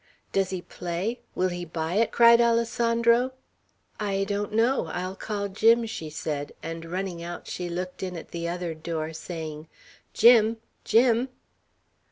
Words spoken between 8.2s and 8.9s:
the other